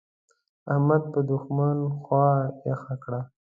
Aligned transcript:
احمد 0.73 1.03
په 1.13 1.19
دوښمن 1.29 1.77
خوا 2.03 2.29
يخه 2.71 2.95
کړه. 3.03 3.21